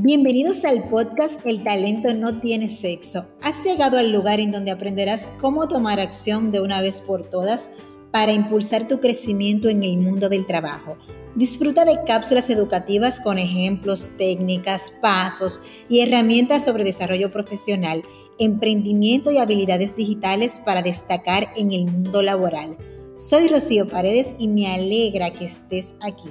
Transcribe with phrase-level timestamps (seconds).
[0.00, 3.26] Bienvenidos al podcast El talento no tiene sexo.
[3.42, 7.68] Has llegado al lugar en donde aprenderás cómo tomar acción de una vez por todas
[8.12, 10.96] para impulsar tu crecimiento en el mundo del trabajo.
[11.34, 18.04] Disfruta de cápsulas educativas con ejemplos, técnicas, pasos y herramientas sobre desarrollo profesional,
[18.38, 22.78] emprendimiento y habilidades digitales para destacar en el mundo laboral.
[23.16, 26.30] Soy Rocío Paredes y me alegra que estés aquí.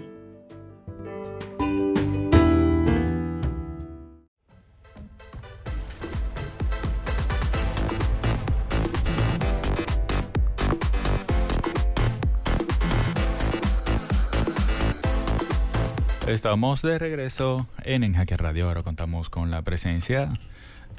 [16.42, 18.68] Estamos de regreso en Enjaque Radio.
[18.68, 20.30] Ahora contamos con la presencia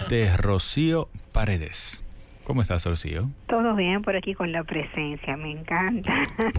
[0.08, 2.02] de Rocío Paredes.
[2.42, 3.30] ¿Cómo estás, Rocío?
[3.46, 6.12] Todo bien por aquí con la presencia, me encanta.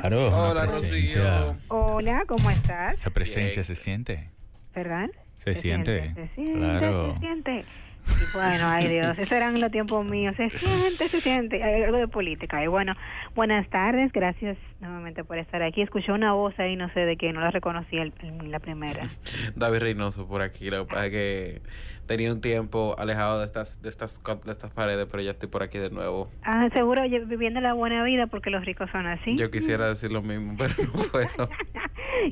[0.00, 0.28] Claro.
[0.34, 1.54] Hola, Rocío.
[1.68, 2.94] Hola, ¿cómo estás?
[2.94, 4.30] Esa presencia se siente.
[4.74, 5.10] ¿Verdad?
[5.36, 6.14] Se, siente.
[6.14, 7.12] Se siente, Claro.
[7.12, 7.64] se siente.
[8.08, 10.34] Y bueno, ay Dios, esos eran los tiempos míos.
[10.36, 11.62] Se siente, se siente.
[11.62, 12.62] Hay algo de política.
[12.62, 12.94] Y bueno,
[13.34, 15.82] buenas tardes, gracias nuevamente por estar aquí.
[15.82, 18.12] Escuché una voz ahí, no sé de qué, no la reconocí el-
[18.50, 19.06] la primera.
[19.56, 20.70] David Reynoso por aquí.
[20.70, 21.62] Lo que pasa es que
[22.06, 25.62] tenía un tiempo alejado de estas, de estas, de estas paredes, pero ya estoy por
[25.62, 26.30] aquí de nuevo.
[26.42, 29.36] Ah, seguro yo- viviendo la buena vida porque los ricos son así.
[29.36, 31.50] Yo quisiera decir lo mismo, pero no puedo.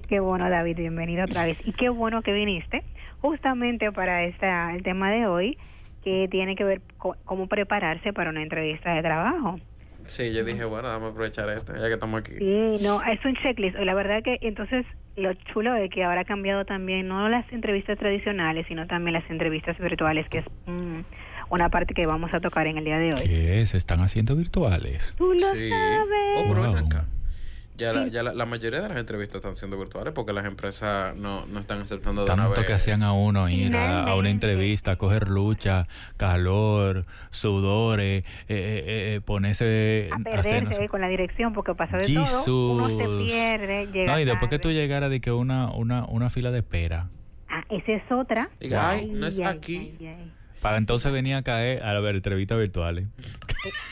[0.09, 1.59] Qué bueno, David, bienvenido otra vez.
[1.65, 2.83] Y qué bueno que viniste
[3.21, 5.59] justamente para esta, el tema de hoy,
[6.05, 9.59] que tiene que ver con cómo prepararse para una entrevista de trabajo.
[10.07, 12.35] Sí, yo dije, bueno, vamos a aprovechar esto, ya que estamos aquí.
[12.39, 13.77] Sí, no, es un checklist.
[13.79, 17.99] La verdad que entonces lo chulo es que ahora ha cambiado también no las entrevistas
[17.99, 21.01] tradicionales, sino también las entrevistas virtuales, que es mm,
[21.51, 23.23] una parte que vamos a tocar en el día de hoy.
[23.25, 25.13] ¿Qué se están haciendo virtuales?
[25.19, 25.71] Tú lo Sí.
[25.71, 26.37] sabes.
[26.37, 26.77] Oh, Wow.
[26.77, 27.05] acá.
[27.77, 31.15] Ya, la, ya la, la mayoría de las entrevistas están siendo virtuales porque las empresas
[31.17, 32.67] no, no están aceptando de una Tanto vez.
[32.67, 35.85] que hacían a uno ir a, a una entrevista, coger lucha,
[36.17, 40.09] calor, sudores, eh, eh, eh, ponerse...
[40.13, 44.13] a hacer, perderse ahí con la dirección porque pasa de todo uno se pierde llega
[44.13, 47.09] No, y después que tú llegaras de que una, una, una fila de espera.
[47.49, 49.97] ah, esa es otra Diga, ay, no es ay, aquí.
[50.01, 50.33] ay, ay.
[50.63, 53.07] Para entonces venía a caer a ver entrevistas virtuales.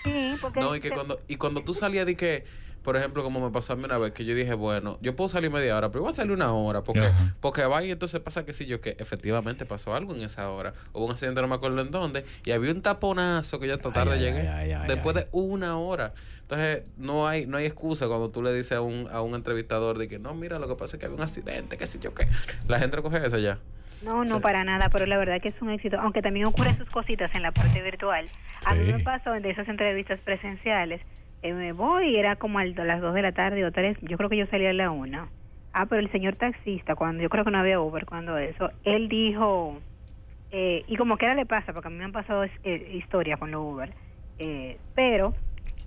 [0.05, 2.45] sí porque No, y que cuando, y cuando tú salías de que,
[2.85, 5.29] por ejemplo, como me pasó a mí una vez, que yo dije, bueno, yo puedo
[5.29, 7.35] salir media hora, pero voy a salir una hora, porque, Ajá.
[7.41, 10.75] porque va y entonces pasa que sí, yo que efectivamente pasó algo en esa hora.
[10.93, 13.93] Hubo un accidente, no me acuerdo en dónde, y había un taponazo que yo hasta
[13.93, 14.41] tarde ay, llegué.
[14.49, 15.23] ay, ay, ay, después ay.
[15.23, 16.13] de una hora.
[16.43, 19.97] Entonces, no hay, no hay excusa cuando tú le dices a un, a un entrevistador
[19.99, 22.13] de que no, mira, lo que pasa es que había un accidente, qué sé yo
[22.15, 22.29] qué.
[22.69, 23.59] La gente recoge eso ya.
[24.05, 24.41] No, no, Sí.
[24.43, 27.41] para nada, pero la verdad que es un éxito, aunque también ocurren sus cositas en
[27.43, 28.29] la parte virtual.
[28.67, 28.93] A mí Sí.
[28.93, 31.01] me pasó de esas entrevistas presenciales,
[31.45, 34.31] eh, me voy era como a las 2 de la tarde o 3, yo creo
[34.31, 35.29] que yo salía a la 1.
[35.75, 39.11] Ah, pero el señor taxista, cuando yo creo que no había Uber cuando eso, él
[39.11, 39.79] dijo,
[40.51, 43.39] eh, y como que era le pasa, porque a mí me han pasado eh, historias
[43.39, 43.93] con los Uber,
[44.39, 45.35] eh, pero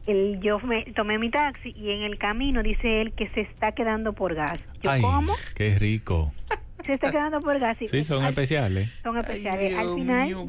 [0.05, 3.71] el, yo me, tomé mi taxi y en el camino dice él que se está
[3.71, 4.59] quedando por gas.
[4.83, 5.33] Yo, Ay, ¿cómo?
[5.55, 6.33] qué rico.
[6.85, 7.81] Se está quedando por gas.
[7.81, 8.89] Y- Sí, son al- especiales.
[9.03, 9.73] son Ay, especiales.
[9.73, 10.45] Al Dios final mío,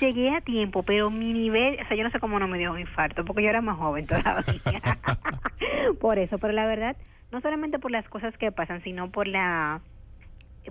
[0.00, 2.72] llegué a tiempo, pero mi nivel, o sea, yo no sé cómo no me dio
[2.72, 4.98] un infarto, porque yo era más joven todavía.
[6.00, 6.96] por eso, pero la verdad,
[7.30, 9.80] no solamente por las cosas que pasan, sino por la...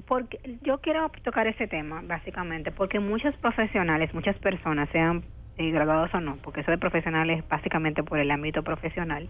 [0.08, 5.24] Porque yo quiero tocar ese tema, básicamente, porque muchos profesionales, muchas personas, sean
[5.58, 9.30] eh, graduados o no, porque eso de profesionales es básicamente por el ámbito profesional,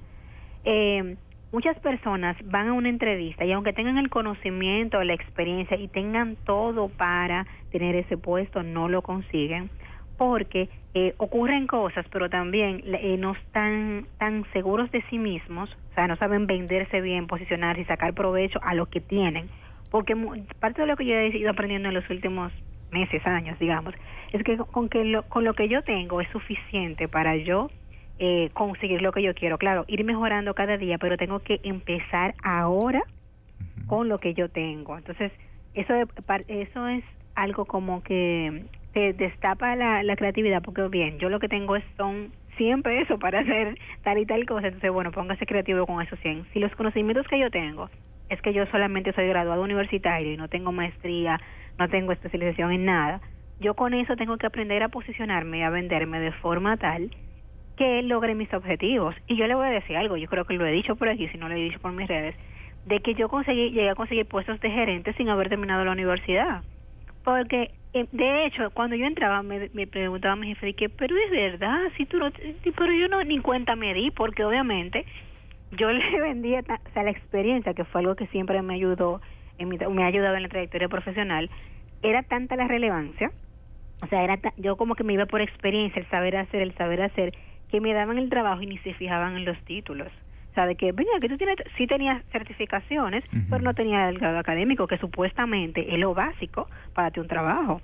[0.64, 1.18] eh,
[1.52, 6.36] muchas personas van a una entrevista y aunque tengan el conocimiento, la experiencia y tengan
[6.46, 9.70] todo para tener ese puesto, no lo consiguen
[10.18, 15.96] porque eh, ocurren cosas, pero también eh, no están tan seguros de sí mismos, o
[15.96, 19.50] sea, no saben venderse bien, posicionarse y sacar provecho a lo que tienen.
[19.92, 20.16] Porque
[20.60, 22.52] parte de lo que yo he ido aprendiendo en los últimos
[22.92, 23.94] meses, años, digamos,
[24.32, 27.70] es que con, que lo, con lo que yo tengo es suficiente para yo
[28.20, 29.58] eh, conseguir lo que yo quiero.
[29.58, 33.04] Claro, ir mejorando cada día, pero tengo que empezar ahora
[33.88, 34.98] con lo que yo tengo.
[34.98, 35.32] Entonces,
[35.74, 35.94] eso,
[36.48, 37.04] eso es
[37.36, 41.84] algo como que te destapa la, la creatividad, porque bien, yo lo que tengo es
[41.98, 46.20] son 100 pesos para hacer tal y tal cosa, entonces bueno, póngase creativo con esos
[46.20, 46.48] 100.
[46.54, 47.90] Si los conocimientos que yo tengo
[48.30, 51.40] es que yo solamente soy graduado universitario y no tengo maestría,
[51.78, 53.22] no tengo especialización en nada,
[53.60, 57.12] yo con eso tengo que aprender a posicionarme y a venderme de forma tal
[57.76, 59.16] que logre mis objetivos.
[59.28, 61.28] Y yo le voy a decir algo, yo creo que lo he dicho por aquí,
[61.30, 62.36] si no lo he dicho por mis redes,
[62.86, 66.64] de que yo conseguí, llegué a conseguir puestos de gerente sin haber terminado la universidad.
[67.24, 71.32] Porque, eh, de hecho, cuando yo entraba, me, me preguntaba mi jefe, que, pero es
[71.32, 72.32] verdad, si tú no,
[72.76, 75.06] pero yo no ni cuenta me di, porque obviamente
[75.72, 79.22] yo le vendía, ta- o sea, la experiencia, que fue algo que siempre me ayudó,
[79.58, 81.50] en mi, me ha ayudado en la trayectoria profesional,
[82.04, 83.32] era tanta la relevancia,
[84.02, 87.02] o sea, era yo como que me iba por experiencia, el saber hacer, el saber
[87.02, 87.34] hacer,
[87.76, 90.08] que me daban el trabajo y ni se fijaban en los títulos.
[90.52, 94.18] O sea, de que, venga, que tú tienes, sí tenías certificaciones, pero no tenía el
[94.18, 97.82] grado académico, que supuestamente es lo básico para ti un trabajo.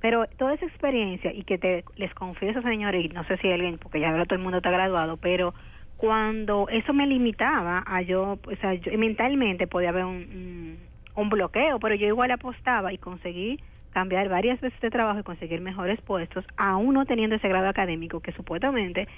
[0.00, 3.78] Pero toda esa experiencia, y que te les confieso, señores, y no sé si alguien,
[3.78, 5.54] porque ya ahora todo el mundo está graduado, pero
[5.96, 10.78] cuando eso me limitaba a yo, o sea, yo, mentalmente podía haber un,
[11.14, 13.60] un, bloqueo, pero yo igual apostaba y conseguí
[13.92, 18.20] cambiar varias veces de trabajo y conseguir mejores puestos, aún no teniendo ese grado académico
[18.20, 19.08] que supuestamente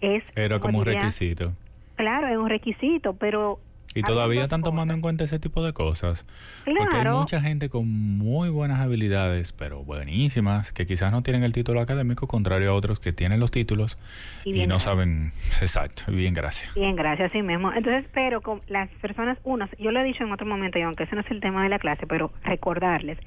[0.00, 0.22] es...
[0.34, 1.52] Era como un requisito.
[1.96, 3.60] Claro, es un requisito, pero
[3.94, 6.26] y todavía están tomando en cuenta ese tipo de cosas.
[6.64, 11.52] Porque hay mucha gente con muy buenas habilidades, pero buenísimas, que quizás no tienen el
[11.52, 13.96] título académico, contrario a otros que tienen los títulos
[14.44, 15.30] y, no saben.
[15.60, 16.74] Exacto, bien, gracias.
[16.74, 17.72] Bien, gracias, sí mismo.
[17.72, 21.04] Entonces, pero con las personas, uno, yo lo he dicho en otro momento, y aunque
[21.04, 23.18] ese no es el tema de la clase, pero recordarles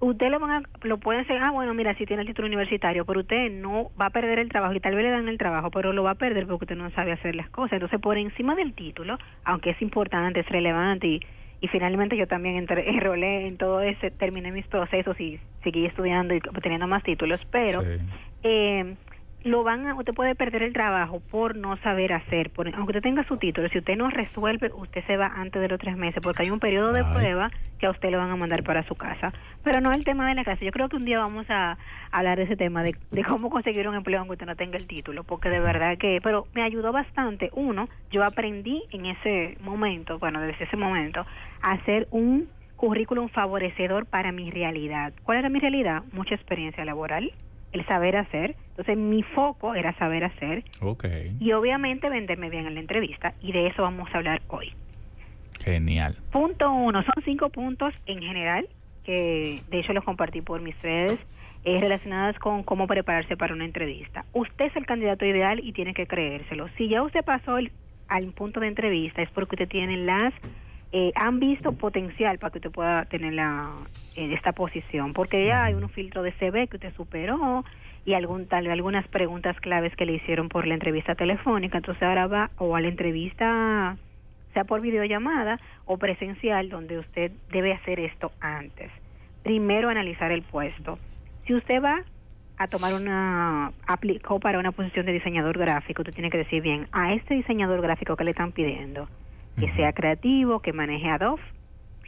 [0.00, 3.20] usted lo, van lo pueden decir, ah, bueno, mira, si tiene el título universitario, pero
[3.20, 5.92] usted no va a perder el trabajo y tal vez le dan el trabajo, pero
[5.92, 7.74] lo va a perder porque usted no sabe hacer las cosas.
[7.74, 11.20] Entonces, por encima del título, aunque es importante, es relevante y,
[11.60, 16.34] y finalmente yo también entré, enrolé en todo ese, terminé mis procesos y seguí estudiando
[16.34, 17.82] y teniendo más títulos, pero
[18.42, 18.94] eh,
[19.44, 23.02] lo van a, usted puede perder el trabajo por no saber hacer, por, aunque usted
[23.02, 26.20] tenga su título, si usted no resuelve, usted se va antes de los tres meses,
[26.22, 28.94] porque hay un periodo de prueba que a usted lo van a mandar para su
[28.94, 29.32] casa.
[29.64, 30.62] Pero no el tema de la casa.
[30.64, 31.78] Yo creo que un día vamos a,
[32.12, 34.86] hablar de ese tema, de, de, cómo conseguir un empleo aunque usted no tenga el
[34.86, 37.50] título, porque de verdad que, pero me ayudó bastante.
[37.54, 41.24] Uno, yo aprendí en ese momento, bueno, desde ese momento,
[41.62, 45.12] a hacer un currículum favorecedor para mi realidad.
[45.22, 46.02] ¿Cuál era mi realidad?
[46.12, 47.32] Mucha experiencia laboral
[47.72, 48.56] el saber hacer.
[48.70, 50.64] Entonces mi foco era saber hacer.
[50.80, 51.36] Okay.
[51.40, 54.72] Y obviamente venderme bien en la entrevista y de eso vamos a hablar hoy.
[55.62, 56.16] Genial.
[56.32, 58.68] Punto uno, son cinco puntos en general
[59.04, 61.18] que de hecho los compartí por mis redes
[61.64, 64.24] eh, relacionadas con cómo prepararse para una entrevista.
[64.32, 66.68] Usted es el candidato ideal y tiene que creérselo.
[66.76, 67.70] Si ya usted pasó el,
[68.08, 70.32] al punto de entrevista es porque usted tiene las
[70.92, 73.70] eh, han visto potencial para que usted pueda tener la,
[74.16, 77.64] en esta posición, porque ya hay un filtro de CV que usted superó
[78.04, 82.26] y algún tal algunas preguntas claves que le hicieron por la entrevista telefónica, entonces ahora
[82.26, 83.96] va o a la entrevista
[84.52, 88.90] sea por videollamada o presencial donde usted debe hacer esto antes.
[89.44, 90.98] Primero analizar el puesto.
[91.46, 92.02] Si usted va
[92.58, 96.88] a tomar una aplicó para una posición de diseñador gráfico, usted tiene que decir bien,
[96.92, 99.08] a este diseñador gráfico que le están pidiendo,
[99.58, 101.42] que sea creativo, que maneje Adobe,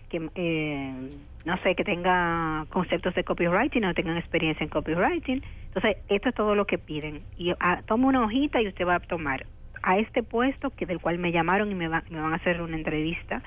[0.09, 1.11] que eh,
[1.45, 5.43] no sé, que tenga conceptos de copywriting o tengan experiencia en copywriting.
[5.67, 7.23] Entonces, esto es todo lo que piden.
[7.37, 9.47] Y ah, toma una hojita y usted va a tomar
[9.83, 12.77] a este puesto que del cual me llamaron y me, me van a hacer una
[12.77, 13.43] entrevista,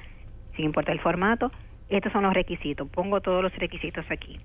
[0.55, 1.51] sin importar el formato.
[1.87, 2.89] Estos son los requisitos.
[2.89, 4.39] Pongo todos los requisitos aquí.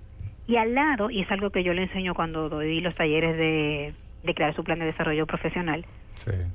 [0.47, 3.93] Y al lado, y es algo que yo le enseño cuando doy los talleres de,
[4.23, 5.85] de crear su plan de desarrollo profesional,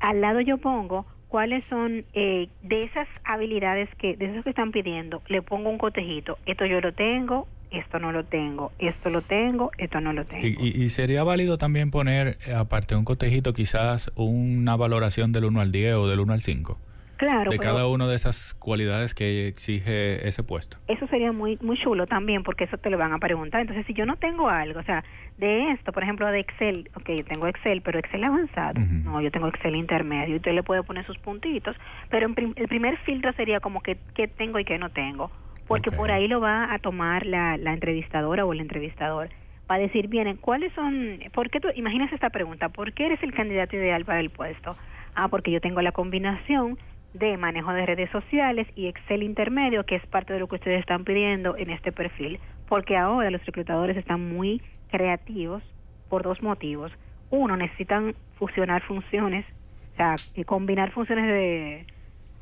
[0.01, 4.73] al lado yo pongo cuáles son eh, de esas habilidades que, de esos que están
[4.73, 9.23] pidiendo, le pongo un cotejito, esto yo lo tengo, esto no lo tengo, esto lo
[9.23, 10.47] tengo, esto no lo tengo.
[10.47, 15.47] Y, y, sería válido también poner, eh, aparte de un cotejito, quizás una valoración del
[15.47, 16.79] 1 al 10 o del 1 al 5.
[17.17, 20.77] Claro, de cada una de esas cualidades que exige ese puesto.
[20.87, 23.61] Eso sería muy muy chulo también porque eso te lo van a preguntar.
[23.63, 25.03] Entonces, si yo no tengo algo, o sea,
[25.39, 28.81] de esto, por ejemplo, de Excel, ok, tengo Excel, pero Excel avanzado.
[28.81, 31.77] No, yo tengo Excel intermedio y usted le puede poner sus puntitos,
[32.11, 35.31] pero el primer filtro sería como que qué tengo y qué no tengo,
[35.67, 39.31] porque por ahí lo va a tomar la, la entrevistadora o el entrevistador
[39.71, 43.23] va a decir, bien, ¿cuáles son, por qué tú, imagínese esta pregunta, ¿por qué eres
[43.23, 44.77] el candidato ideal para el puesto?
[45.15, 46.79] Ah, porque yo tengo la combinación
[47.19, 50.81] de manejo de redes sociales y Excel intermedio, que es parte de lo que ustedes
[50.81, 55.63] están pidiendo en este perfil, porque ahora los reclutadores están muy creativos
[56.09, 56.93] por dos motivos.
[57.31, 59.45] Uno, necesitan fusionar funciones,
[59.95, 61.87] o sea, combinar funciones de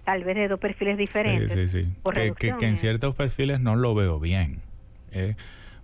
[0.05, 1.53] tal vez de dos perfiles diferentes.
[1.53, 2.33] Sí, sí, sí.
[2.39, 4.61] que, en ciertos perfiles no lo veo bien.
[5.13, 5.37] ¿eh?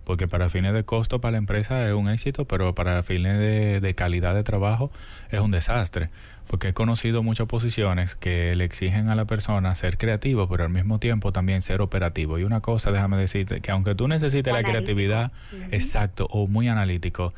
[0.03, 3.79] porque para fines de costo para la empresa es un éxito, pero para fines de,
[3.79, 4.91] de, calidad de trabajo
[5.29, 6.09] es un desastre
[6.51, 10.69] porque he conocido muchas posiciones que le exigen a la persona ser creativo, pero al
[10.69, 12.39] mismo tiempo también ser operativo.
[12.39, 15.31] Y una cosa, déjame decirte, que aunque tú necesites la creatividad,
[15.71, 17.29] exacto, o muy analítico,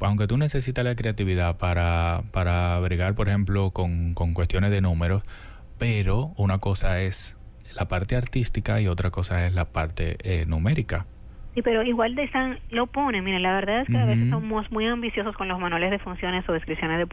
[0.00, 5.22] aunque tú necesites la creatividad para, para bregar, por ejemplo, con, con cuestiones de números,
[5.76, 7.36] pero una cosa es
[7.76, 11.04] la parte artística y otra cosa es la parte eh, numérica.
[11.54, 13.22] Sí, pero igual de están, lo ponen.
[13.22, 16.48] Mira, la verdad es que a veces somos muy ambiciosos con los manuales de funciones
[16.48, 17.06] o descripciones de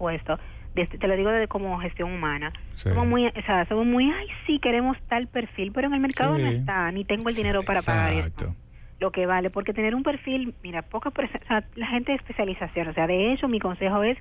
[0.74, 2.54] puesto te lo digo de como gestión humana.
[2.76, 6.38] Somos muy, o sea, somos muy, ay, sí, queremos tal perfil, pero en el mercado
[6.38, 8.56] no está, ni tengo el dinero para pagar esto.
[9.00, 12.88] lo que vale, porque tener un perfil, mira, poca o sea, la gente de especialización,
[12.88, 14.18] o sea, de hecho mi consejo es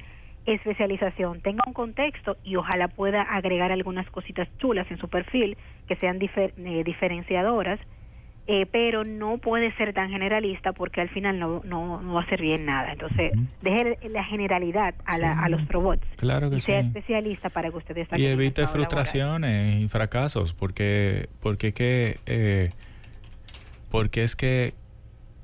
[0.47, 5.97] especialización, tenga un contexto y ojalá pueda agregar algunas cositas chulas en su perfil que
[5.97, 7.78] sean eh, diferenciadoras,
[8.50, 12.26] eh, pero no puede ser tan generalista porque al final no, no, no va a
[12.31, 12.93] ser bien nada.
[12.93, 17.71] Entonces, deje la generalidad a, la, a los robots claro que y sea especialista para
[17.71, 22.17] que ustedes Y evite frustraciones y fracasos, porque, porque que...
[22.25, 22.71] Eh,
[23.90, 24.73] porque es que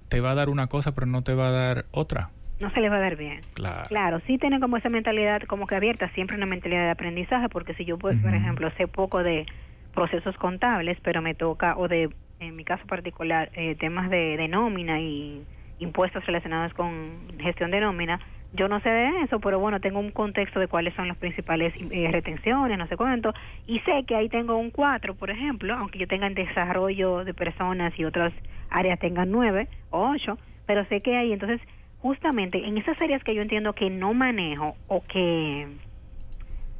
[0.08, 2.30] te va a dar una cosa, pero no te va a dar otra
[2.60, 3.40] no se les va a dar bien.
[3.54, 3.82] Claro.
[3.88, 7.74] Claro, sí tienen como esa mentalidad como que abierta, siempre una mentalidad de aprendizaje, porque
[7.74, 9.44] si yo, pues, por ejemplo, sé poco de
[9.92, 14.48] procesos contables, pero me toca, o de, en mi caso particular, eh, temas de, de
[14.48, 15.44] nómina y
[15.78, 18.20] impuestos relacionados con gestión de nómina,
[18.54, 21.74] yo no sé de eso, pero bueno, tengo un contexto de cuáles son las principales
[21.90, 23.34] eh, retenciones, no sé cuánto,
[23.66, 27.34] y sé que ahí tengo un 4, por ejemplo, aunque yo tenga en desarrollo de
[27.34, 28.32] personas y otras
[28.70, 31.60] áreas tengan 9 o 8, pero sé que ahí, entonces
[31.98, 35.66] justamente en esas áreas que yo entiendo que no manejo o que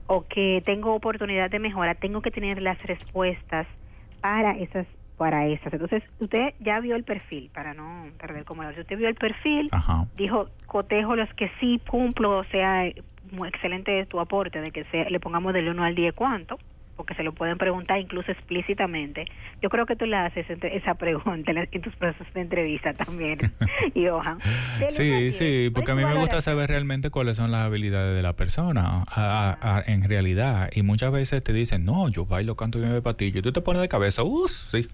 [0.07, 3.67] o que tengo oportunidad de mejora, tengo que tener las respuestas
[4.21, 5.73] para esas para esas.
[5.73, 9.71] Entonces, usted ya vio el perfil, para no perder como si usted vio el perfil,
[10.17, 12.85] dijo, cotejo los que sí cumplo, o sea,
[13.31, 16.59] muy excelente tu aporte, de que sea, le pongamos del 1 al 10 cuánto,
[16.97, 19.27] porque se lo pueden preguntar incluso explícitamente.
[19.61, 23.39] Yo creo que tú le haces esa pregunta en tus procesos de entrevista también,
[23.95, 24.39] Johan.
[24.91, 28.35] Sí, sí, porque a mí me gusta saber realmente cuáles son las habilidades de la
[28.35, 29.05] persona
[29.87, 30.71] en realidad.
[30.73, 33.41] Y muchas veces te dicen, no, yo bailo, canto y me patillo.
[33.41, 34.89] Y tú te pones de cabeza, uh, sí.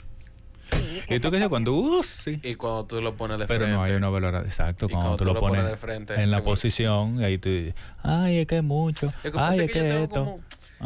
[1.09, 2.41] Y tú qué dices cuando, uh, sí.
[2.43, 3.65] Y cuando tú lo pones de frente.
[3.65, 4.89] Pero no hay una valoración, exacto.
[4.89, 8.59] Cuando, tú, lo pones, de frente, en la posición, ahí tú dices, ay, es que
[8.59, 9.13] es mucho.
[9.35, 10.41] ay, es que, esto.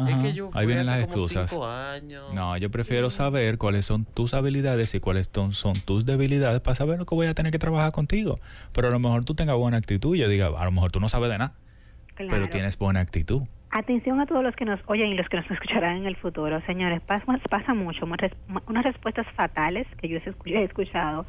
[0.07, 1.53] Es que yo fui Ahí vienen las excusas.
[1.53, 2.33] años.
[2.33, 6.99] No, yo prefiero saber cuáles son tus habilidades y cuáles son, tus debilidades para saber
[6.99, 8.35] lo que voy a tener que trabajar contigo.
[8.73, 10.99] Pero a lo mejor tú tengas buena actitud y yo diga, a lo mejor tú
[10.99, 11.53] no sabes de nada,
[12.17, 13.43] pero tienes buena actitud.
[13.77, 16.61] Atención a todos los que nos oyen y los que nos escucharán en el futuro.
[16.61, 18.05] Señores, pasa, pasa mucho.
[18.05, 21.25] Unas respuestas fatales que yo he escuchado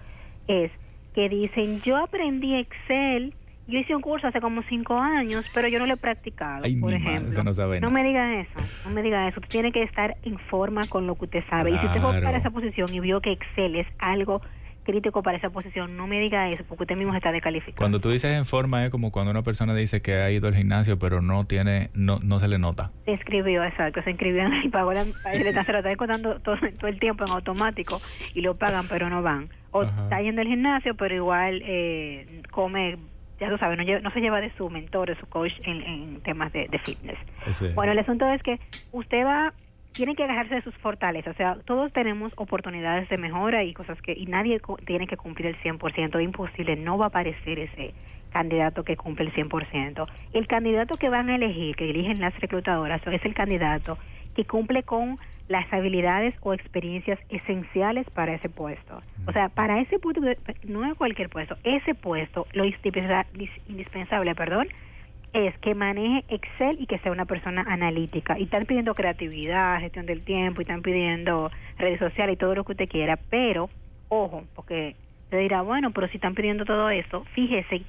[0.47, 0.71] es
[1.13, 3.35] que dicen, yo aprendí Excel
[3.69, 6.95] yo hice un curso hace como cinco años, pero yo no lo he practicado, por
[6.95, 7.43] ejemplo.
[7.81, 9.41] no, me diga eso, no me diga eso.
[9.41, 11.73] tiene que estar en forma con lo que usted sabe.
[11.73, 14.41] Y si usted fue para esa posición y vio que Excel es algo
[14.87, 17.77] crítico para esa posición, no me diga eso, porque usted mismo está descalificado.
[17.77, 20.55] Cuando tú dices en forma es como cuando una persona dice que ha ido al
[20.55, 22.91] gimnasio, pero no tiene, no, no se le nota.
[23.05, 25.65] Se inscribió, exacto, se inscribió y pagó la, se le está
[25.97, 28.01] contando todo, todo, el tiempo en automático
[28.35, 29.49] y lo pagan, pero no van.
[29.73, 32.97] O está yendo al gimnasio, pero igual eh, come
[33.39, 36.53] ya tú sabes, no, no, se lleva de su mentor, de su coach en, temas
[36.53, 37.19] de, fitness.
[37.75, 38.59] Bueno, el asunto es que
[38.93, 39.53] usted va,
[39.97, 44.01] tiene que agarrarse de sus fortalezas, o sea, todos tenemos oportunidades de mejora y cosas
[44.03, 47.95] que, y nadie tiene que cumplir el 100%, es imposible, no va a aparecer ese
[48.31, 50.07] candidato que cumple el 100%.
[50.35, 53.97] El candidato que van a elegir, que eligen las reclutadoras, es el candidato
[54.35, 55.17] que cumple con
[55.49, 59.01] las habilidades o experiencias esenciales para ese puesto.
[59.27, 60.21] O sea, para ese puesto,
[60.65, 64.69] no es cualquier puesto, ese puesto, lo indispensable, perdón,
[65.33, 68.39] es que maneje Excel y que sea una persona analítica.
[68.39, 72.65] Y están pidiendo creatividad, gestión del tiempo, y están pidiendo redes sociales y todo lo
[72.65, 73.69] que usted quiera, pero,
[74.09, 74.97] ojo, porque
[75.31, 77.83] te dirá, bueno, pero si están pidiendo todo eso, fíjese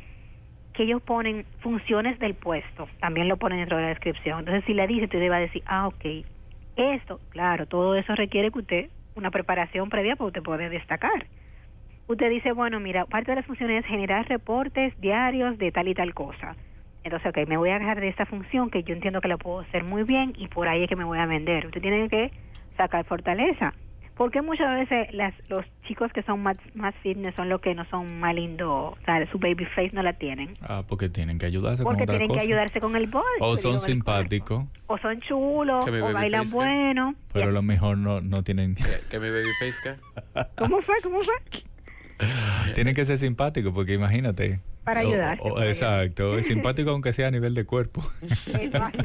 [0.73, 4.39] que ellos ponen funciones del puesto, también lo ponen dentro de la descripción.
[4.39, 6.05] Entonces, si le dice, usted va a decir, ah, ok,
[6.75, 11.25] esto, claro, todo eso requiere que usted, una preparación previa para usted poder destacar.
[12.07, 15.95] Usted dice, bueno, mira, parte de las funciones es generar reportes diarios de tal y
[15.95, 16.55] tal cosa.
[17.03, 19.59] Entonces, ok, me voy a agarrar de esta función que yo entiendo que la puedo
[19.59, 21.65] hacer muy bien y por ahí es que me voy a vender.
[21.67, 22.31] Usted tiene que
[22.75, 23.73] sacar fortaleza.
[24.17, 27.85] Porque muchas veces las, los chicos que son más, más fitness son los que no
[27.85, 30.55] son más lindos, o sea, su baby face no la tienen.
[30.61, 33.23] Ah, porque tienen que ayudarse con otra tienen que ayudarse con el body.
[33.41, 34.65] O son simpáticos.
[34.87, 37.13] O son chulos, o bailan bueno.
[37.31, 38.75] Pero a lo mejor no, no tienen...
[38.75, 39.95] ¿Que, mi baby face qué?
[40.57, 40.95] ¿Cómo fue?
[41.03, 41.35] ¿Cómo fue?
[42.75, 45.37] tienen que ser simpáticos porque imagínate para ayudar.
[45.65, 48.01] exacto, es simpático aunque sea a nivel de cuerpo.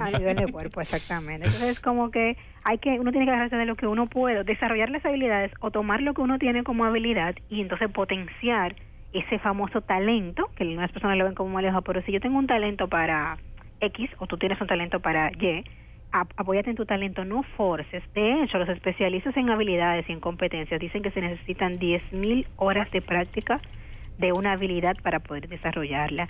[0.01, 1.47] a nivel de cuerpo, exactamente.
[1.47, 4.45] Entonces es como que hay que uno tiene que agarrarse de lo que uno puede,
[4.45, 8.77] desarrollar las habilidades o tomar lo que uno tiene como habilidad y entonces potenciar
[9.13, 12.39] ese famoso talento, que algunas personas lo ven como mal lejos, pero si yo tengo
[12.39, 13.39] un talento para
[13.81, 15.65] X o tú tienes un talento para Y,
[16.13, 18.03] apóyate en tu talento, no forces.
[18.15, 22.91] De hecho, los especialistas en habilidades y en competencias dicen que se necesitan 10.000 horas
[22.91, 23.61] de práctica
[24.19, 26.29] de una habilidad para poder desarrollarla.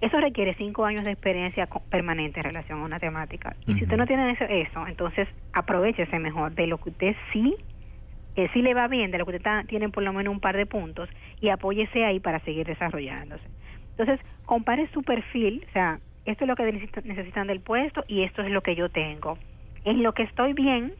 [0.00, 3.56] Eso requiere cinco años de experiencia permanente en relación a una temática.
[3.66, 7.56] Y si usted no tiene eso, eso, entonces aprovechese mejor de lo que usted sí
[8.36, 10.58] que sí le va bien, de lo que usted tiene por lo menos un par
[10.58, 11.08] de puntos,
[11.40, 13.42] y apóyese ahí para seguir desarrollándose.
[13.92, 18.42] Entonces, compare su perfil, o sea, esto es lo que necesitan del puesto y esto
[18.42, 19.38] es lo que yo tengo.
[19.84, 20.92] En lo que estoy bien,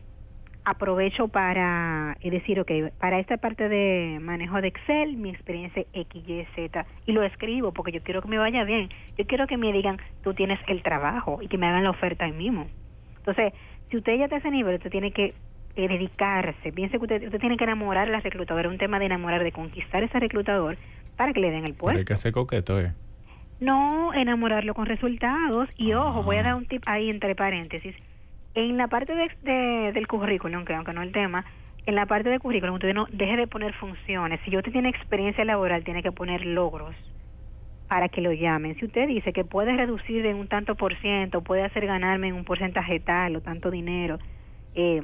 [0.64, 6.44] aprovecho para decir, ok, para esta parte de manejo de Excel, mi experiencia X, Y,
[6.56, 8.88] Z, y lo escribo porque yo quiero que me vaya bien.
[9.16, 12.24] Yo quiero que me digan, tú tienes el trabajo y que me hagan la oferta
[12.24, 12.66] ahí mismo.
[13.18, 13.52] Entonces,
[13.90, 15.34] si usted ya está a ese nivel, usted tiene que
[15.76, 16.72] eh, dedicarse.
[16.72, 19.44] Piense que usted, usted tiene que enamorar a la reclutadora, es un tema de enamorar,
[19.44, 20.76] de conquistar a ese reclutador
[21.16, 21.86] para que le den el puesto.
[21.86, 22.92] Pero hay que ser coqueto, ¿eh?
[23.60, 25.68] No, enamorarlo con resultados.
[25.76, 27.94] Y ojo, voy a dar un tip ahí entre paréntesis
[28.56, 31.44] en la parte de, del currículum, que aunque no el tema,
[31.84, 34.40] en la parte del currículum usted no deje de poner funciones.
[34.44, 36.94] Si usted tiene experiencia laboral, tiene que poner logros
[37.86, 38.74] para que lo llamen.
[38.76, 42.34] Si usted dice que puede reducir en un tanto por ciento, puede hacer ganarme en
[42.34, 44.18] un porcentaje tal o tanto dinero,
[44.74, 45.02] eh,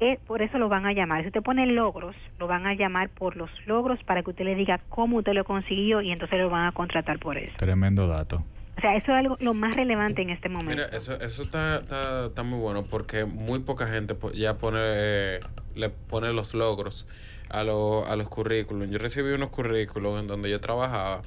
[0.00, 1.22] eh, por eso lo van a llamar.
[1.22, 4.54] Si usted pone logros, lo van a llamar por los logros para que usted le
[4.54, 7.52] diga cómo usted lo consiguió y entonces lo van a contratar por eso.
[7.56, 8.44] Tremendo dato.
[8.76, 10.74] O sea, eso es algo lo más relevante en este momento.
[10.74, 15.40] Mira, eso, eso está, está, está muy bueno porque muy poca gente ya pone, eh,
[15.74, 17.06] le pone los logros
[17.50, 18.90] a, a los currículums.
[18.90, 21.22] Yo recibí unos currículums en donde yo trabajaba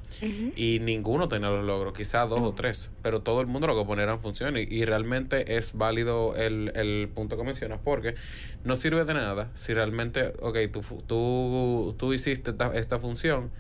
[0.56, 3.86] y ninguno tenía los logros, quizás dos o tres, pero todo el mundo lo que
[3.86, 8.16] ponía eran funciones y, realmente es válido el, el, punto que mencionas porque
[8.64, 13.52] no sirve de nada si realmente, ok, tú, tú, tú hiciste esta, función,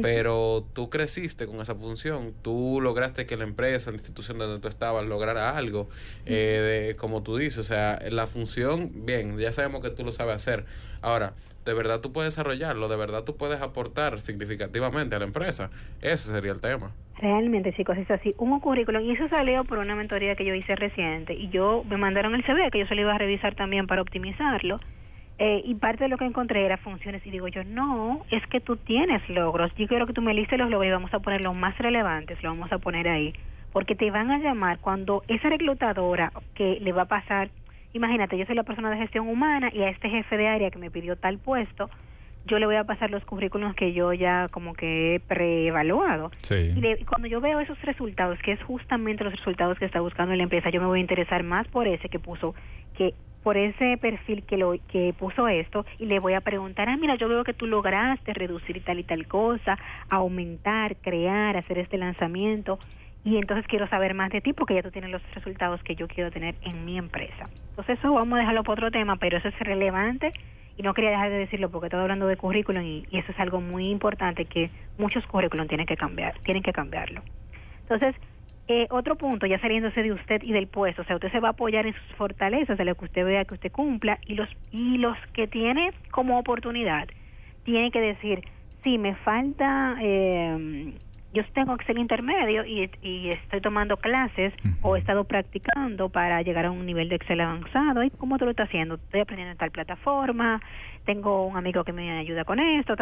[0.00, 4.68] pero tú creciste con esa función, tú lograste que la empresa, la institución donde tú
[4.68, 5.88] estabas lograra algo,
[6.26, 10.34] eh, como tú dices, o sea, la función, bien, ya sabemos que tú lo sabes
[10.34, 10.64] hacer.
[11.00, 11.34] Ahora,
[11.64, 15.70] de verdad tú puedes desarrollarlo, de verdad tú puedes aportar significativamente a la empresa.
[16.00, 16.92] Ese sería el tema.
[17.18, 18.34] Realmente, chicos, es así.
[18.38, 21.96] Un currículum, y eso salió por una mentoría que yo hice reciente, y yo me
[21.96, 24.78] mandaron el CV, que yo se lo iba a revisar también para optimizarlo.
[25.38, 28.60] Eh, y parte de lo que encontré era funciones y digo yo, no, es que
[28.60, 31.42] tú tienes logros, yo quiero que tú me listes los logros y vamos a poner
[31.42, 33.34] los más relevantes, lo vamos a poner ahí,
[33.72, 37.48] porque te van a llamar cuando esa reclutadora que le va a pasar
[37.94, 40.78] Imagínate, yo soy la persona de gestión humana y a este jefe de área que
[40.78, 41.90] me pidió tal puesto,
[42.46, 46.30] yo le voy a pasar los currículos que yo ya como que he preevaluado.
[46.50, 50.42] Y cuando yo veo esos resultados, que es justamente los resultados que está buscando la
[50.42, 52.54] empresa, yo me voy a interesar más por ese que puso,
[52.96, 56.96] que por ese perfil que lo que puso esto y le voy a preguntar, ah,
[56.96, 59.78] mira, yo veo que tú lograste reducir tal y tal cosa,
[60.08, 62.78] aumentar, crear, hacer este lanzamiento
[63.24, 66.08] y entonces quiero saber más de ti porque ya tú tienes los resultados que yo
[66.08, 67.48] quiero tener en mi empresa.
[67.70, 70.32] Entonces eso vamos a dejarlo para otro tema, pero eso es relevante
[70.76, 73.60] y no quería dejar de decirlo porque estoy hablando de currículum y, eso es algo
[73.60, 77.22] muy importante que muchos currículum tienen que cambiar, tienen que cambiarlo.
[77.82, 78.14] Entonces,
[78.68, 81.48] eh, otro punto, ya saliéndose de usted y del puesto, o sea, usted se va
[81.48, 84.48] a apoyar en sus fortalezas, de lo que usted vea que usted cumpla y los
[84.70, 87.08] y los que tiene como oportunidad,
[87.64, 88.42] tiene que decir,
[88.82, 90.92] si me falta eh,
[91.32, 96.66] yo tengo Excel intermedio y, y estoy tomando clases o he estado practicando para llegar
[96.66, 98.02] a un nivel de Excel avanzado.
[98.02, 98.96] ¿Y cómo tú lo estás haciendo?
[98.96, 100.60] Estoy aprendiendo en tal plataforma,
[101.04, 102.94] tengo un amigo que me ayuda con esto.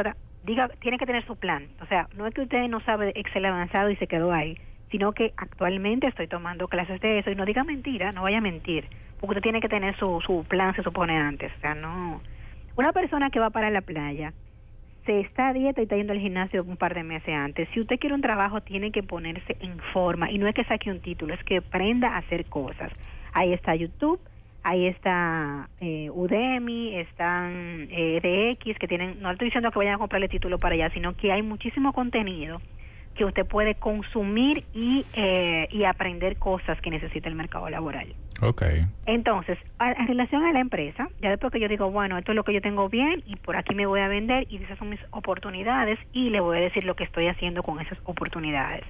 [0.44, 1.66] Diga, tiene que tener su plan.
[1.82, 4.56] O sea, no es que usted no sabe Excel avanzado y se quedó ahí,
[4.90, 8.42] sino que actualmente estoy tomando clases de eso y no diga mentira, no vaya a
[8.42, 8.86] mentir,
[9.20, 11.52] porque usted tiene que tener su, su plan, se supone antes.
[11.56, 12.20] O sea, no.
[12.76, 14.32] Una persona que va para la playa
[15.06, 17.68] se está dieta y está yendo al gimnasio un par de meses antes.
[17.72, 20.90] Si usted quiere un trabajo, tiene que ponerse en forma y no es que saque
[20.90, 22.92] un título, es que aprenda a hacer cosas.
[23.32, 24.20] Ahí está YouTube,
[24.62, 29.98] ahí está eh, Udemy, están eh, DX, que tienen, no estoy diciendo que vayan a
[29.98, 32.60] comprarle título para allá, sino que hay muchísimo contenido
[33.20, 38.14] que usted puede consumir y, eh, y aprender cosas que necesita el mercado laboral.
[38.40, 38.62] Ok.
[39.04, 42.44] Entonces, en relación a la empresa, ya después que yo digo, bueno, esto es lo
[42.44, 45.00] que yo tengo bien y por aquí me voy a vender y esas son mis
[45.10, 48.84] oportunidades y le voy a decir lo que estoy haciendo con esas oportunidades.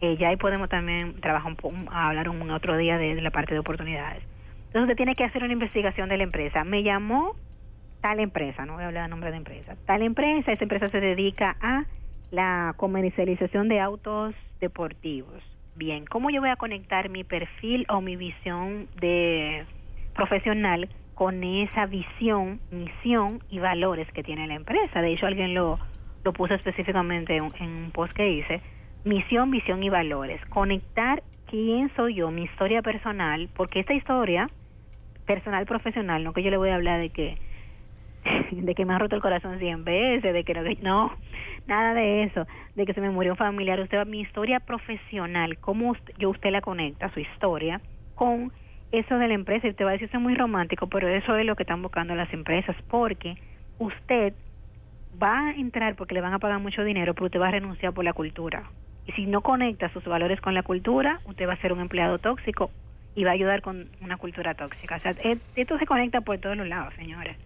[0.00, 3.54] Eh, ya ahí podemos también trabajar un poco, hablar un otro día de, la parte
[3.54, 4.24] de oportunidades.
[4.66, 6.64] Entonces, usted tiene que hacer una investigación de la empresa.
[6.64, 7.36] Me llamó
[8.00, 9.76] tal empresa, no voy a hablar de nombre de empresa.
[9.86, 11.84] Tal empresa, esa empresa se dedica a
[12.34, 15.42] la comercialización de autos deportivos.
[15.76, 19.64] Bien, ¿cómo yo voy a conectar mi perfil o mi visión de
[20.14, 25.00] profesional con esa visión, misión y valores que tiene la empresa?
[25.00, 25.78] De hecho, alguien lo,
[26.24, 28.60] lo puso específicamente en, un post que hice.
[29.04, 30.40] Misión, visión y valores.
[30.46, 34.48] Conectar quién soy yo, mi historia personal, porque esta historia
[35.26, 37.38] personal profesional, no que yo le voy a hablar de que
[38.50, 41.12] de que me ha roto el corazón cien veces, de que no,
[41.66, 43.80] nada de eso, de que se me murió un familiar.
[43.80, 47.80] Usted va mi historia profesional, cómo usted, yo usted la conecta, su historia,
[48.14, 48.52] con
[48.92, 49.66] eso de la empresa.
[49.66, 51.82] Y usted va a decir, eso es muy romántico, pero eso es lo que están
[51.82, 53.36] buscando las empresas, porque
[53.78, 54.34] usted
[55.22, 57.92] va a entrar porque le van a pagar mucho dinero, pero usted va a renunciar
[57.92, 58.64] por la cultura.
[59.06, 62.18] Y si no conecta sus valores con la cultura, usted va a ser un empleado
[62.18, 62.70] tóxico
[63.14, 64.96] y va a ayudar con una cultura tóxica.
[64.96, 67.36] O sea, e, esto se conecta por todos los lados, señores.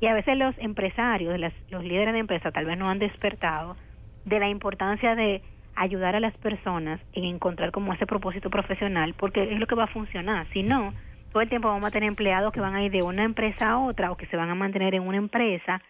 [0.00, 3.76] Y a veces los empresarios, los líderes de empresa tal vez no han despertado
[4.24, 5.42] de la importancia de
[5.76, 9.84] ayudar a las personas en encontrar como ese propósito profesional, porque es lo que va
[9.84, 10.46] a funcionar.
[10.52, 10.94] Si no,
[11.32, 13.78] todo el tiempo vamos a tener empleados que van a ir de una empresa a
[13.78, 15.82] otra o que se van a mantener en una empresa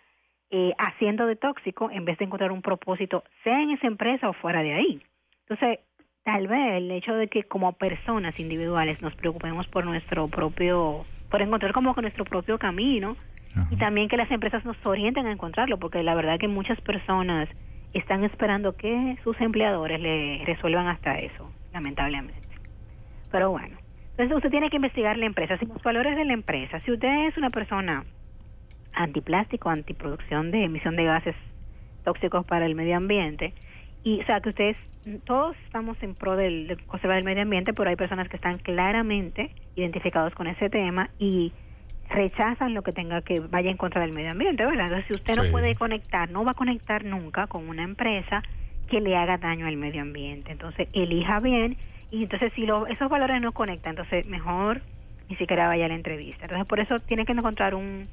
[0.51, 4.33] eh, haciendo de tóxico en vez de encontrar un propósito, sea en esa empresa o
[4.33, 5.03] fuera de ahí.
[5.49, 5.79] Entonces,
[6.25, 11.43] tal vez el hecho de que como personas individuales nos preocupemos por nuestro propio, por
[11.43, 13.17] encontrar como con nuestro propio camino
[13.71, 17.49] y también que las empresas nos orienten a encontrarlo, porque la verdad que muchas personas
[17.93, 22.41] están esperando que sus empleadores le resuelvan hasta eso, lamentablemente.
[23.33, 23.77] Pero bueno,
[24.13, 27.29] entonces usted tiene que investigar la empresa, si los valores de la empresa, si usted
[27.29, 28.05] es una persona
[28.93, 31.37] antiplástico, antiproducción de emisión de gases
[32.05, 33.55] tóxicos para el medio ambiente,
[34.03, 34.77] y o sea que ustedes
[35.25, 38.59] todos estamos en pro del, de conservar el medio ambiente pero hay personas que están
[38.59, 41.53] claramente identificados con ese tema y
[42.11, 45.37] rechazan lo que tenga que vaya en contra del medio ambiente verdad entonces si usted
[45.37, 48.43] no puede conectar no va a conectar nunca con una empresa
[48.91, 50.53] que le haga daño al medio ambiente.
[50.53, 51.79] Entonces elija bien
[52.11, 54.83] y entonces si lo, esos valores no conectan entonces mejor
[55.31, 56.43] ni siquiera vaya a la entrevista.
[56.43, 58.07] Entonces por eso tiene que encontrar un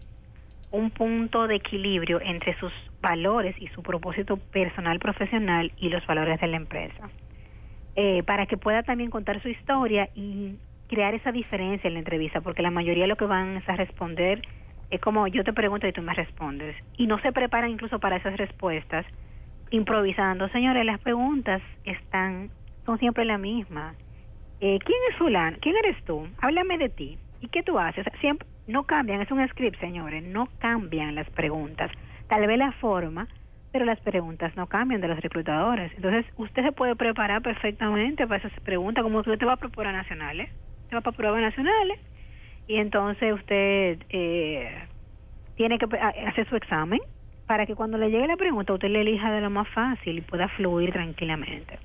[0.70, 6.40] un punto de equilibrio entre sus valores y su propósito personal profesional y los valores
[6.42, 7.10] de la empresa.
[7.96, 10.56] Eh, para que pueda también contar su historia y
[10.88, 14.42] crear esa diferencia en la entrevista, porque la mayoría lo que van a responder
[14.90, 16.76] es como yo te pregunto y tú me respondes.
[16.98, 19.06] Y no se preparan incluso para esas respuestas
[19.70, 20.48] improvisando.
[20.50, 22.50] Señores, las preguntas están,
[22.86, 23.96] son siempre la misma.
[24.60, 25.58] Eh, ¿Quién es fulano?
[25.62, 26.28] ¿Quién eres tú?
[26.40, 27.18] Háblame de ti.
[27.42, 28.06] ¿Y qué tú haces?
[28.22, 31.92] Siempre, no cambian, es un script, señores, no cambian las preguntas.
[32.28, 33.28] Tal vez la forma,
[33.72, 35.92] pero las preguntas no cambian de los reclutadores.
[35.96, 40.50] Entonces, usted se puede preparar perfectamente para esas preguntas, como usted va a pruebas nacionales,
[40.96, 42.00] va para pruebas nacionales,
[42.68, 44.88] y entonces usted eh,
[45.56, 45.86] tiene que
[46.28, 47.00] hacer su examen
[47.48, 50.22] para que cuando le llegue la pregunta usted le elija de lo más fácil y
[50.22, 51.80] pueda fluir tranquilamente.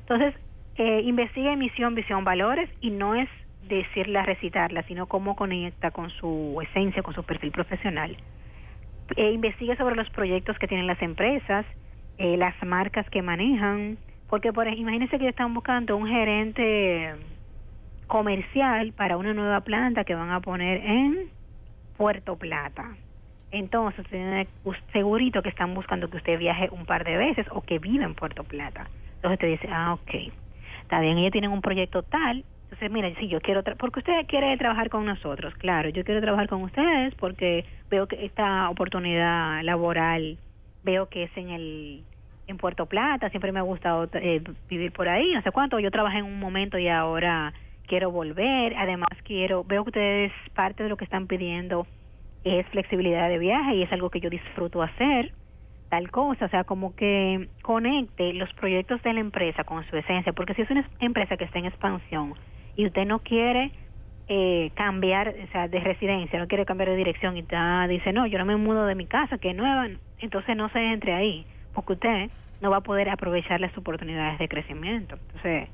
[0.00, 0.34] Entonces,
[0.76, 3.28] eh, investiga emisión, visión, valores y no es
[3.68, 8.16] decirla, recitarla, sino cómo conecta con su esencia, con su perfil profesional.
[9.16, 11.66] E investigue sobre los proyectos que tienen las empresas,
[12.18, 17.14] eh, las marcas que manejan, porque por imagínense que están buscando un gerente
[18.12, 21.30] comercial para una nueva planta que van a poner en
[21.96, 22.94] Puerto Plata.
[23.50, 24.04] Entonces,
[24.92, 28.14] segurito que están buscando que usted viaje un par de veces o que viva en
[28.14, 28.86] Puerto Plata.
[29.14, 30.30] Entonces te dice, ah, ok,
[30.82, 34.54] está bien, ellos tienen un proyecto tal, entonces, mira, si yo quiero, porque usted quiere
[34.58, 40.36] trabajar con nosotros, claro, yo quiero trabajar con ustedes porque veo que esta oportunidad laboral,
[40.82, 42.04] veo que es en el
[42.46, 45.90] en Puerto Plata, siempre me ha gustado eh, vivir por ahí, no sé cuánto, yo
[45.90, 47.54] trabajé en un momento y ahora
[47.92, 51.86] quiero volver, además quiero, veo que ustedes parte de lo que están pidiendo
[52.42, 55.34] es flexibilidad de viaje y es algo que yo disfruto hacer,
[55.90, 60.32] tal cosa, o sea, como que conecte los proyectos de la empresa con su esencia,
[60.32, 62.32] porque si es una empresa que está en expansión,
[62.76, 63.72] y usted no quiere
[64.26, 68.24] eh, cambiar o sea, de residencia, no quiere cambiar de dirección y está, dice, no,
[68.24, 69.86] yo no me mudo de mi casa, que es nueva,
[70.18, 72.30] entonces no se entre ahí, porque usted
[72.62, 75.18] no va a poder aprovechar las oportunidades de crecimiento.
[75.26, 75.68] Entonces,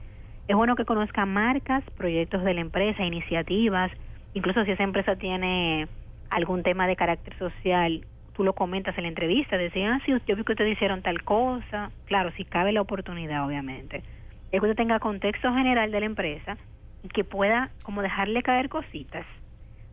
[0.48, 3.92] es bueno que conozca marcas, proyectos de la empresa, iniciativas,
[4.34, 5.88] incluso si esa empresa tiene
[6.30, 10.36] algún tema de carácter social, tú lo comentas en la entrevista, decían, ah, sí, yo
[10.36, 14.02] vi que ustedes hicieron tal cosa, claro, si cabe la oportunidad, obviamente.
[14.50, 16.56] Es que usted tenga contexto general de la empresa,
[17.02, 19.26] y que pueda como dejarle caer cositas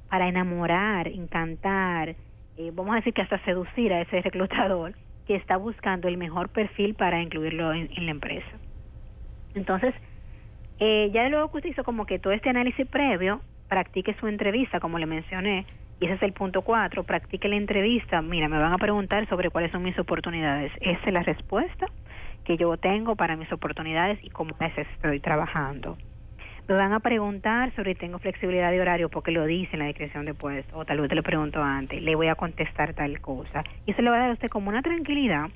[0.10, 2.16] para enamorar, encantar,
[2.58, 4.94] eh, vamos a decir que hasta seducir a ese reclutador
[5.28, 8.60] que está buscando el mejor perfil para incluirlo en, la empresa.
[9.56, 9.94] Entonces,
[10.80, 14.80] eh, ya luego que usted hizo como que todo este análisis previo, practique su entrevista,
[14.80, 15.66] como le mencioné,
[16.00, 18.22] y ese es el punto cuatro, practique la entrevista.
[18.22, 20.72] Mira, me van a preguntar sobre cuáles son mis oportunidades.
[20.82, 21.88] Esa es la respuesta
[22.44, 25.98] que yo tengo para mis oportunidades y cómo estoy trabajando.
[26.68, 29.86] Me van a preguntar sobre si tengo flexibilidad de horario porque lo dice en la
[29.86, 33.22] descripción de puesto, o tal vez te lo pregunto antes, le voy a contestar tal
[33.22, 33.64] cosa.
[33.86, 35.50] Y eso le va a dar a usted como una tranquilidad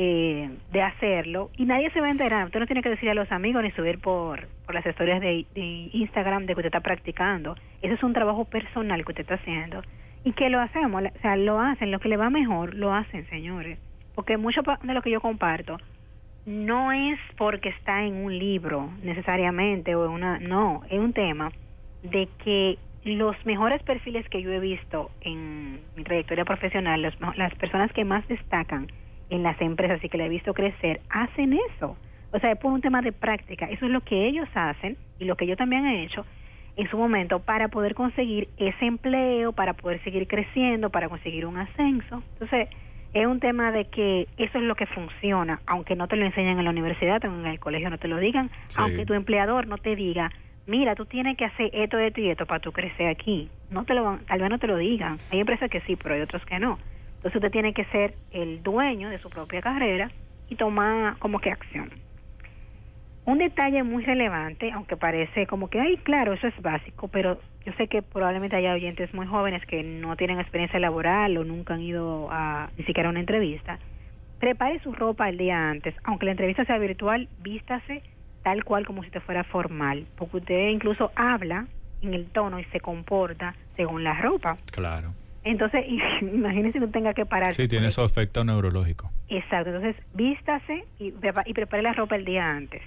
[0.00, 2.46] eh, de hacerlo y nadie se va a enterar.
[2.46, 5.44] Usted no tiene que decir a los amigos ni subir por, por las historias de,
[5.56, 7.56] Instagram de que usted está practicando.
[7.82, 9.82] Ese es un trabajo personal que usted está haciendo
[10.22, 13.28] y que lo hacemos, o sea, lo hacen, lo que le va mejor, lo hacen,
[13.28, 13.76] señores.
[14.14, 15.78] Porque mucho de lo que yo comparto
[16.46, 21.50] no es porque está en un libro necesariamente o una no es un tema
[22.04, 27.02] de que los mejores perfiles que yo he visto en mi trayectoria profesional,
[27.34, 28.86] las personas que más destacan
[29.30, 31.96] en las empresas y que le he visto crecer, hacen eso.
[32.32, 33.66] O sea, es por un tema de práctica.
[33.66, 36.26] Eso es lo que ellos hacen y lo que yo también he hecho
[36.76, 41.56] en su momento para poder conseguir ese empleo, para poder seguir creciendo, para conseguir un
[41.56, 42.22] ascenso.
[42.34, 42.68] Entonces,
[43.14, 46.58] es un tema de que eso es lo que funciona, aunque no te lo enseñan
[46.58, 49.78] en la universidad, o en el colegio no te lo digan, aunque tu empleador no
[49.78, 50.30] te diga,
[50.66, 53.48] mira, tú tienes que hacer esto, esto y esto para tu crecer aquí.
[53.70, 55.18] No te lo van, tal vez no te lo digan.
[55.32, 56.78] Hay empresas que sí, pero hay otros que no.
[57.18, 60.10] Entonces usted tiene que ser el dueño de su propia carrera
[60.48, 61.90] y tomar como que acción.
[63.24, 67.72] Un detalle muy relevante, aunque parece como que, ay, claro, eso es básico, pero yo
[67.74, 71.82] sé que probablemente haya oyentes muy jóvenes que no tienen experiencia laboral o nunca han
[71.82, 73.78] ido a ni siquiera a una entrevista.
[74.38, 78.02] Prepare su ropa el día antes, aunque la entrevista sea virtual, vístase
[78.44, 81.66] tal cual como si te fuera formal, porque usted incluso habla
[82.00, 84.56] en el tono y se comporta según la ropa.
[84.72, 85.12] Claro.
[85.50, 85.84] Entonces,
[86.20, 87.54] imagínese que tenga que parar.
[87.54, 89.10] Sí, tiene su efecto neurológico.
[89.28, 89.70] Exacto.
[89.70, 91.14] Entonces, vístase y,
[91.46, 92.82] y prepare la ropa el día antes.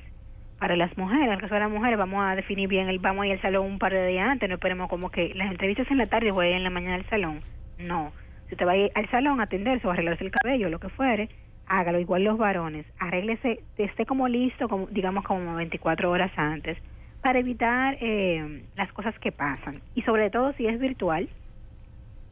[0.60, 3.24] Para las mujeres, en el caso de las mujeres, vamos a definir bien, el, vamos
[3.24, 5.90] a ir al salón un par de días antes, no esperemos como que las entrevistas
[5.90, 7.42] en la tarde voy a ir en la mañana al salón.
[7.80, 8.12] No.
[8.48, 10.80] Si usted va a ir al salón a atenderse o a arreglarse el cabello, lo
[10.80, 11.30] que fuere,
[11.66, 12.00] hágalo.
[12.00, 16.78] Igual los varones, arréglese, esté como listo, como, digamos como 24 horas antes,
[17.24, 19.82] para evitar eh, las cosas que pasan.
[19.96, 21.28] Y sobre todo si es virtual,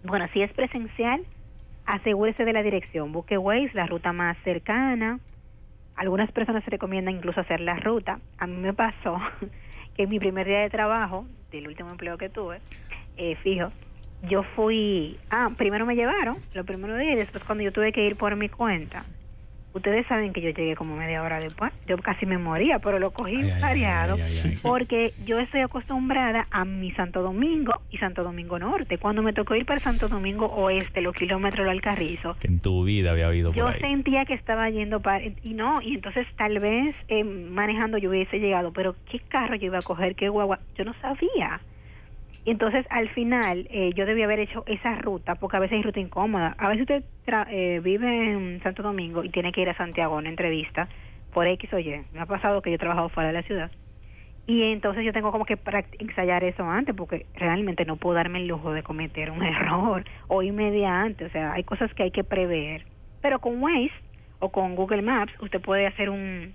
[0.03, 1.21] bueno, si es presencial,
[1.85, 3.11] asegúrese de la dirección.
[3.11, 5.19] Busque Waze, la ruta más cercana.
[5.95, 8.19] Algunas personas se recomiendan incluso hacer la ruta.
[8.37, 9.19] A mí me pasó
[9.95, 12.59] que en mi primer día de trabajo, del último empleo que tuve,
[13.17, 13.71] eh, fijo,
[14.23, 18.05] yo fui, ah, primero me llevaron, lo primero día, y después cuando yo tuve que
[18.05, 19.05] ir por mi cuenta,
[19.73, 21.71] Ustedes saben que yo llegué como media hora después.
[21.87, 24.17] Yo casi me moría, pero lo cogí variado
[24.61, 28.97] porque yo estoy acostumbrada a mi Santo Domingo y Santo Domingo Norte.
[28.97, 32.35] Cuando me tocó ir para Santo Domingo Oeste, los kilómetros del Alcarrizo.
[32.39, 35.23] Que en tu vida había habido Yo sentía que estaba yendo para...
[35.25, 39.67] Y no, y entonces tal vez eh, manejando yo hubiese llegado, pero ¿qué carro yo
[39.67, 40.15] iba a coger?
[40.15, 40.59] ¿Qué guagua?
[40.75, 41.61] Yo no sabía.
[42.45, 45.83] Y entonces al final eh, yo debía haber hecho esa ruta, porque a veces hay
[45.83, 46.55] ruta incómoda.
[46.57, 47.03] A veces usted
[47.49, 50.87] eh, vive en Santo Domingo y tiene que ir a Santiago a una entrevista
[51.33, 52.05] por X o Y.
[52.13, 53.71] Me ha pasado que yo he trabajado fuera de la ciudad.
[54.47, 55.59] Y entonces yo tengo como que
[55.99, 60.41] ensayar eso antes, porque realmente no puedo darme el lujo de cometer un error o
[60.41, 61.25] inmediatamente.
[61.25, 62.83] O sea, hay cosas que hay que prever.
[63.21, 63.91] Pero con Waze
[64.39, 66.53] o con Google Maps usted puede hacer un,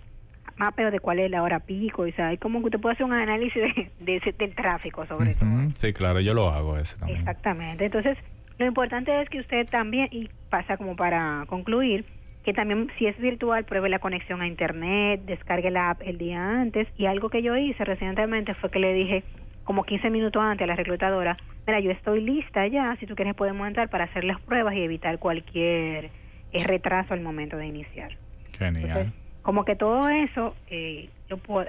[0.57, 3.07] mapeo de cuál es la hora pico, o sea, hay como que usted puede hacer
[3.07, 3.63] un análisis
[4.01, 5.51] de, ese, del tráfico sobre todo.
[5.75, 7.21] Sí, claro, yo lo hago ese también.
[7.21, 8.17] Exactamente, entonces
[8.59, 12.05] lo importante es que usted también, y pasa como para concluir,
[12.45, 16.61] que también si es virtual pruebe la conexión a internet, descargue la app el día
[16.61, 19.25] antes y algo que yo hice recientemente fue que le dije
[19.65, 23.35] como 15 minutos antes a la reclutadora, mira, yo estoy lista ya, si tú quieres
[23.35, 26.11] podemos entrar para hacer las pruebas y evitar cualquier
[26.53, 28.11] eh, retraso al momento de iniciar.
[28.59, 29.13] Genial
[29.45, 31.11] como que todo eso eh,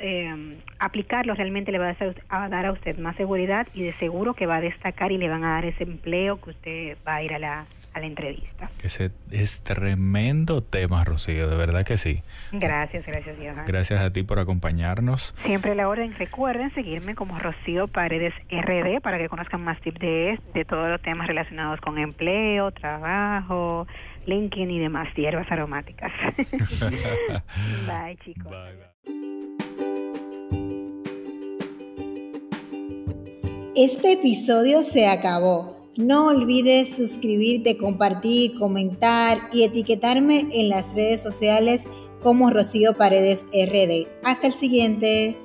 [0.02, 1.96] eh, aplicarlo realmente le va
[2.30, 5.28] a, dar a usted más seguridad y de seguro que va a destacar y le
[5.28, 8.70] van a dar ese empleo que usted va a ir a la, a la entrevista.
[8.84, 12.22] Ese es tremendo tema, Rocío, de verdad que sí.
[12.52, 13.66] Gracias, gracias, Johan.
[13.66, 15.34] Gracias a ti por acompañarnos.
[15.46, 20.40] Siempre la orden, recuerden seguirme como Rocío Paredes RD para que conozcan más tips de,
[20.54, 23.88] de todos los temas relacionados con empleo, trabajo,
[24.26, 26.12] LinkedIn y demás hierbas aromáticas.
[27.88, 28.54] bye, chicos.
[33.78, 35.75] Este episodio se acabó.
[35.98, 41.86] No olvides suscribirte, compartir, comentar y etiquetarme en las redes sociales
[42.22, 44.08] como Rocío Paredes RD.
[44.24, 45.38] Hasta el siguiente.